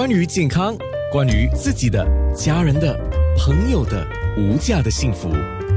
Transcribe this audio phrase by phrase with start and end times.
[0.00, 0.74] 关于健康，
[1.12, 2.98] 关于自己的、家人的、
[3.36, 4.02] 朋友的
[4.38, 5.30] 无价的幸福，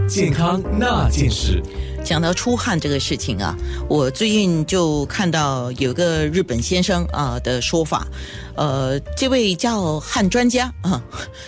[0.08, 1.62] 健康那件事。
[2.06, 3.54] 讲到出汗这个事情啊，
[3.90, 8.08] 我最近就看到有个日本先生啊的说法，
[8.56, 11.04] 呃，这位叫汗专家啊，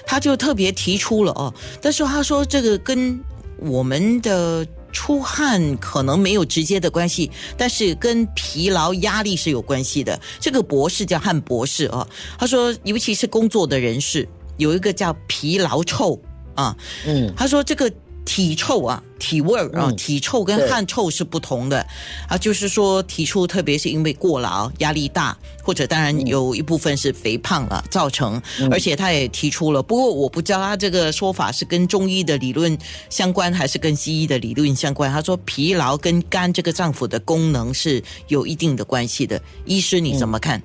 [0.05, 3.17] 他就特别提出了哦，但是他说这个跟
[3.57, 10.17] 我们的出汗可能没有直接的关系，但是跟疲劳、压力是有关系的。
[10.39, 12.07] 这个博士叫汉博士啊，
[12.39, 14.25] 他说，尤其是工作的人士，
[14.55, 16.17] 有一个叫疲劳臭
[16.55, 17.91] 啊，嗯，他说这个。
[18.25, 21.85] 体臭啊，体味儿啊，体臭跟汗臭是不同的
[22.27, 22.35] 啊。
[22.37, 28.41] 就是说，体臭特别是因为过劳、压力大，或者当然有一部分是肥胖了造成。
[28.71, 32.75] 而且他也提出了，不过我不知道他这个说法是跟中医的理论
[33.09, 35.09] 相关，还是跟西医的理论相关。
[35.11, 39.39] 他说，疲劳跟肝这个脏腑的功能是有一定的关系的。
[39.65, 40.61] 医师你怎么看？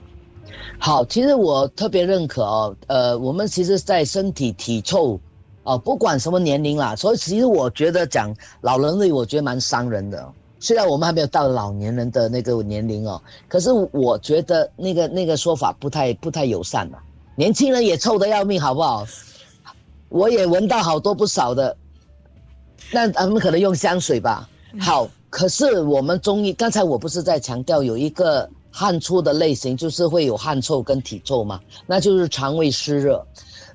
[0.78, 2.74] 好，其实我特别认可哦。
[2.86, 5.20] 呃，我们其实，在身体体臭。
[5.62, 10.32] 哦，不管什么年龄啦，所以其实我觉得讲老人类，我觉得蛮伤人的。
[10.58, 16.98] 虽然我们还没有到老年人的那个年龄哦，可是我觉得那个那个说法不太不太友善嘛。
[17.34, 19.06] 年轻人也臭得要命，好不好？
[20.08, 21.76] 我也闻到好多不少的，
[22.92, 24.48] 那他们可能用香水吧。
[24.80, 33.24] 好，可是我们中医刚才我不是在强调有一个汗出的类型，就是会有汗臭跟体臭嘛，那就是肠胃湿热。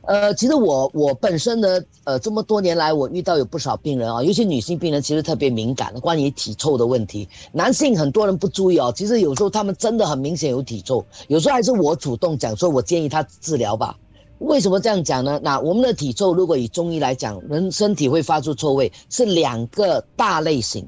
[0.08, 7.28] 呃，其实我我本身呢，呃，这么多年来我遇到有不少病人啊，尤其女性病人其实特别敏感，关于体臭的问题。
[7.52, 13.98] 男性很多人不注意哦，其实有时候他们真的很明显有体臭，有时候还是我主动讲说，我建议他治疗吧。
[14.40, 15.40] 为什么这样讲呢？
[15.42, 20.88] 那我们的体臭，如果以中医来讲，人身体会发出臭味是两个大类型。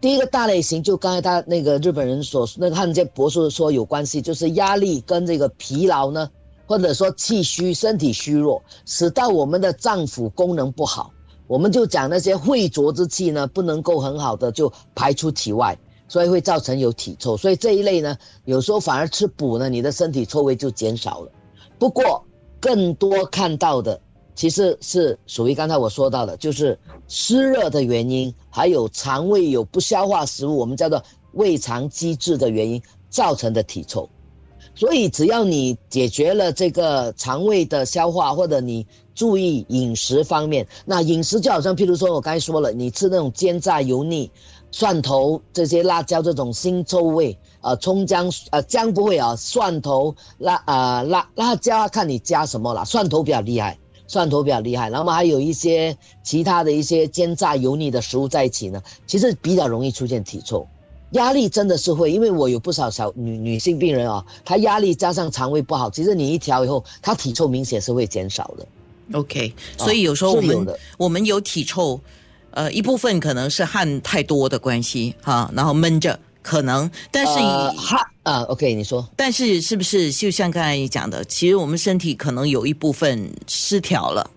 [0.00, 6.28] 第一个大类型就刚才他那个日本人所那个汉奸博士说有关系，就是压力跟这个疲劳呢。
[6.68, 11.10] 或者说气虚、身体虚弱，使到我们的脏腑功能不好，
[11.46, 15.76] 我们就讲那些秽浊之气呢，不能够很好的就排出体外，
[16.08, 17.38] 所以会造成有体臭。
[17.38, 18.14] 所以这一类呢，
[18.44, 21.32] 有时候反而吃补呢，你的身体臭味就减少了。
[21.78, 22.22] 不过
[22.60, 23.98] 更多看到的
[24.34, 26.78] 其实是属于刚才我说到的，就是
[27.08, 31.02] 湿热的原因，还有肠胃有不消化食物，我们叫做
[31.32, 34.06] 胃肠积滞的原因造成的体臭。
[34.78, 44.30] 所以，只要你解决了这个肠胃的消化，或者你注意饮食方面，那饮食就好像，譬如说我刚才说了，你吃那种煎炸油腻、
[44.70, 60.64] 蒜头这些辣椒这种腥臭味，呃，葱姜呃姜不会啊，蒜头辣啊辣辣椒看你加什么了，蒜头比较厉害，蒜头比较厉害，然后还有一些其他的一些煎炸油腻的食物在一起呢，其实比较容易出现体臭。
[61.12, 68.66] 压力真的是会，因为我有不少小女女性病人啊，她压力加上肠胃不好，其实你一调以后，她体臭明显是会减少的。
[69.14, 71.98] OK，所以有时候我们我们有体臭，
[72.50, 77.32] 呃，一部分可能是汗太多的关系哈，然后闷着可能，但是
[77.78, 84.30] 汗啊，OK，你说，但是是不是就像刚才你讲的，其实我们身体可能有一部分失调了，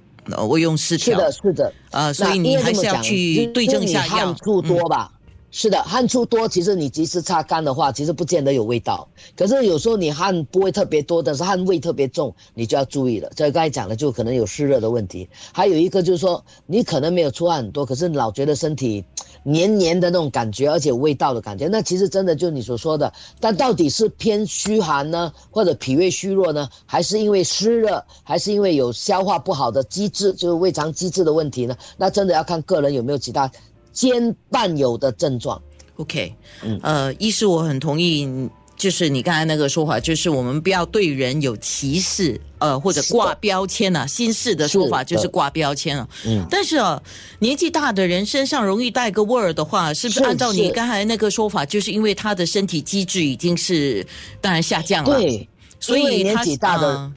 [0.47, 5.11] 我用失调是的，是的，呃，所以你还是要去对症下药，汗出多吧。
[5.53, 9.05] 是的，汗出多，其实你及时擦干的话，其实不见得有味道。
[9.35, 13.29] 可是有时候你汗不会特别多，但是汗味特别重，你就要注意了。
[13.35, 15.27] 这刚才讲的就可能有湿热的问题。
[15.51, 19.03] 还有一个就是说，你可能没有出汗很多，可是老觉得身体
[19.43, 23.11] 黏黏的那种感觉，而且有味道的感觉，那其实真的就你所说的。
[23.41, 31.75] 但到底是偏虚寒呢，或者脾胃虚弱呢，还是因为湿热，还是因为有消化不好的机制，就是胃肠机制的问题呢？
[31.97, 33.51] 那真的要看个人有没有其他。
[33.91, 35.61] 兼伴有的症状
[35.97, 44.07] ，OK，嗯，呃，一是我很同意，就是你刚才那个说法，就是我们不要对人有歧视，呃，或者挂标签啊。
[44.07, 46.07] 新式的说法就是挂标签啊。
[46.25, 47.01] 嗯，但是啊，
[47.39, 54.05] 年纪大的人身上容易带个味儿的话，是不是按照你刚才那个说法，就是因为他的身体机制已经是
[54.39, 55.47] 当然下降了，对，
[55.79, 57.11] 所以年纪大的。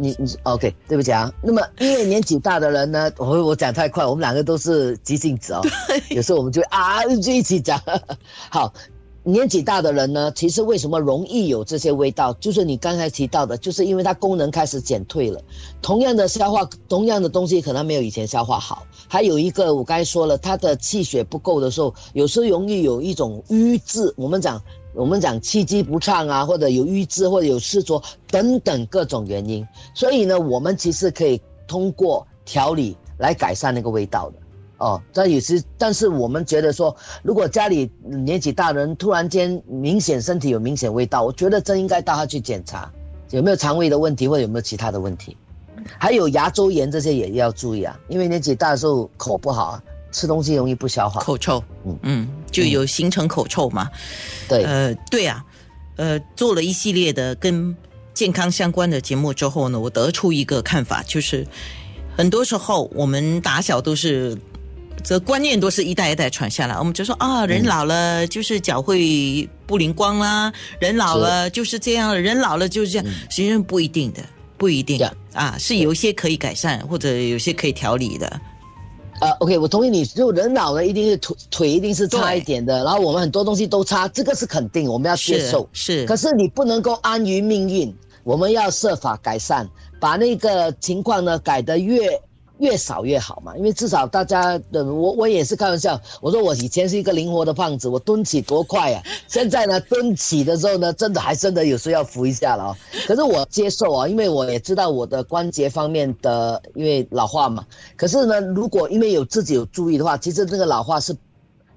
[0.00, 1.30] 你你 OK，对不起啊。
[1.42, 5.60] 那么因为年纪大的人呢， 我我讲太快，我们两个都是急性子哦。
[6.08, 7.80] 有时候我们就啊就一起讲。
[8.50, 8.72] 好，
[9.22, 12.32] 年纪大的人呢，其实为什么容易有这些味道？
[12.40, 15.40] 就是你刚才提到的，就是因为它功能开始减退了。
[15.82, 18.86] 同样的消化，同样的东西可能没有以前消化好。
[19.06, 24.12] 还有一个我刚才说了，他的气血不够的时候，有时候容易有一种瘀滞。
[24.16, 24.60] 我们讲。
[25.00, 34.36] 我们讲气机不畅啊，或者有瘀滞，或者有湿浊等等各种原因，所以呢，我们其实可以通过调理来改善那个味道的。
[34.76, 42.92] 哦，这也是，但是我们觉得说，如果家里年纪大的人突然间明显身体有明显味道，我觉得真应该带他去检查，
[43.30, 45.34] 有没有肠胃的问题，或者有没有其他的问题。
[45.98, 49.82] 还有牙周炎这些也要注意啊，因为年纪大的时候口不好啊，
[50.12, 51.20] 吃东西容易不消化。
[51.20, 53.88] 口臭，嗯嗯，就有形成口臭嘛。
[54.48, 55.44] 对，呃，对啊，
[55.96, 57.76] 呃，做了一系列的跟
[58.14, 61.46] 健康相关的节目之后呢，我得出一个看法，就是
[62.16, 64.36] 很多时候我们打小都是。
[65.02, 74.22] 这观念都是一代一代传下来，我们就说啊，人老了就是脚会不灵光啦，人老了就是这样，人老了就是这样，实际上不一定的，
[74.58, 75.00] 不一定
[75.32, 78.38] 啊，是有一些可以改善，或者有些可以调理的。
[79.20, 85.68] 呃，OK，我同意你，就人老了一定是腿腿一定是差一点的，然后我们很多东西都差，这个是肯定，我们要接受。
[85.72, 87.94] 是，可是你不能够安于命运，
[88.24, 89.68] 我们要设法改善，
[90.00, 92.20] 把那个情况呢改得越。
[92.60, 99.02] 越少越好嘛，因为至少大家的我我也是开玩笑，我说我以前是一个灵活的胖子，我蹲起多快啊！
[99.26, 102.76] 现在呢，蹲起的时候呢，真的还真的有时候要扶一下了哦。
[103.06, 107.64] 可是我接受啊，因为我也知道我的关节方面的因为老化嘛。
[107.96, 111.16] 可是呢，如果因为有自己有注意的话，其实这个老化是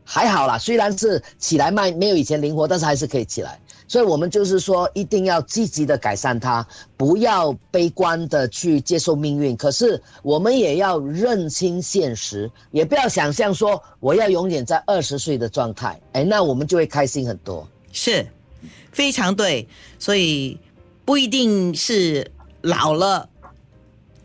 [0.04, 3.58] 还好啦，虽然是起来慢，没有以前灵活，但是还是可以起来。
[3.88, 6.66] 所以，我们就是说，一定要积极的改善它，
[6.98, 9.56] 不要悲观的去接受命运。
[9.56, 16.00] 可是，我们也要认清现实，也不要想象说我要永远在二十岁的状态。
[16.14, 17.68] 哎，那我们就会开心很多。
[17.92, 18.26] 是，
[18.92, 19.68] 非常对。
[20.00, 20.58] 所以，
[21.06, 22.32] 不一定是
[22.62, 23.30] 老了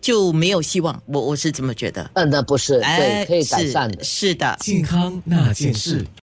[0.00, 1.02] 就没有希望。
[1.06, 2.08] 我我是这么觉得。
[2.14, 4.02] 嗯，那不是，对，可以改善的。
[4.02, 6.06] 是的，健康那件事。